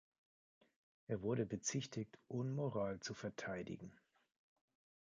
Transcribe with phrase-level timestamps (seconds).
[1.05, 3.91] Er wurde bezichtigt, Unmoral zu verteidigen.